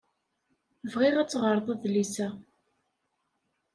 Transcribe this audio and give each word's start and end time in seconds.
Bɣiɣ 0.91 1.15
ad 1.17 1.29
teɣreḍ 1.29 1.67
adlis-a. 1.73 2.27